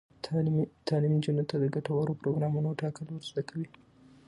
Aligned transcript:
تعلیم 0.87 1.13
نجونو 1.17 1.43
ته 1.49 1.55
د 1.59 1.65
ګټورو 1.75 2.17
پروګرامونو 2.21 2.77
ټاکل 2.81 3.07
ور 3.09 3.23
زده 3.29 3.43
کوي. 3.49 3.67